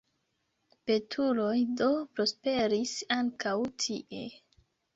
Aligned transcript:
Betuloj 0.91 1.59
do 1.83 1.91
prosperis 2.15 2.97
ankaŭ 3.19 3.55
tie. 3.87 4.27